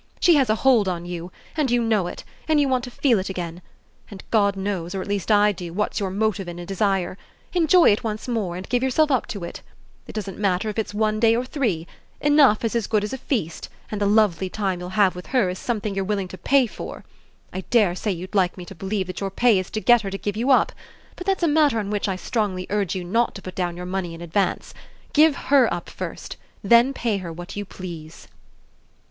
She 0.19 0.33
has 0.33 0.49
a 0.49 0.55
hold 0.55 0.87
on 0.87 1.05
you, 1.05 1.31
and 1.55 1.69
you 1.69 1.79
know 1.79 2.07
it, 2.07 2.23
and 2.47 2.59
you 2.59 2.67
want 2.67 2.83
to 2.85 2.89
feel 2.89 3.19
it 3.19 3.29
again 3.29 3.61
and 4.09 4.23
God 4.31 4.55
knows, 4.55 4.95
or 4.95 5.01
at 5.03 5.07
least 5.07 5.29
I 5.29 5.51
do, 5.51 5.73
what's 5.73 5.99
your 5.99 6.09
motive 6.09 6.47
and 6.47 6.65
desire 6.67 7.19
enjoy 7.53 7.91
it 7.91 8.03
once 8.03 8.27
more 8.27 8.55
and 8.55 8.67
give 8.67 8.81
yourself 8.81 9.11
up 9.11 9.27
to 9.27 9.43
it! 9.43 9.61
It 10.07 10.13
doesn't 10.13 10.39
matter 10.39 10.69
if 10.69 10.79
it's 10.79 10.95
one 10.95 11.19
day 11.19 11.35
or 11.35 11.45
three: 11.45 11.85
enough 12.19 12.65
is 12.65 12.75
as 12.75 12.87
good 12.87 13.03
as 13.03 13.13
a 13.13 13.17
feast 13.19 13.69
and 13.91 14.01
the 14.01 14.07
lovely 14.07 14.49
time 14.49 14.79
you'll 14.79 14.89
have 14.97 15.15
with 15.15 15.27
her 15.27 15.51
is 15.51 15.59
something 15.59 15.93
you're 15.93 16.03
willing 16.03 16.29
to 16.29 16.35
pay 16.39 16.65
for! 16.65 17.05
I 17.53 17.61
dare 17.69 17.93
say 17.93 18.09
you'd 18.11 18.33
like 18.33 18.57
me 18.57 18.65
to 18.65 18.73
believe 18.73 19.05
that 19.05 19.21
your 19.21 19.29
pay 19.29 19.59
is 19.59 19.69
to 19.69 19.79
get 19.81 20.01
her 20.01 20.09
to 20.09 20.17
give 20.17 20.35
you 20.35 20.49
up; 20.49 20.71
but 21.15 21.27
that's 21.27 21.43
a 21.43 21.47
matter 21.47 21.77
on 21.77 21.91
which 21.91 22.09
I 22.09 22.15
strongly 22.15 22.65
urge 22.71 22.95
you 22.95 23.03
not 23.03 23.35
to 23.35 23.41
put 23.43 23.53
down 23.53 23.77
your 23.77 23.85
money 23.85 24.15
in 24.15 24.21
advance. 24.21 24.73
Give 25.13 25.35
HER 25.35 25.71
up 25.71 25.91
first. 25.91 26.37
Then 26.63 26.91
pay 26.91 27.17
her 27.17 27.31
what 27.31 27.55
you 27.55 27.65
please!" 27.65 28.27